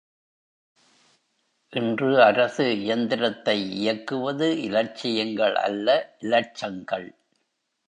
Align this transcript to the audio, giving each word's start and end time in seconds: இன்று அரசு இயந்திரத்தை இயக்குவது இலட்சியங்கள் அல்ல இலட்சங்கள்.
இன்று 1.73 2.23
அரசு 2.23 2.65
இயந்திரத்தை 2.79 3.57
இயக்குவது 3.71 4.49
இலட்சியங்கள் 4.61 5.55
அல்ல 5.67 5.87
இலட்சங்கள். 6.19 7.07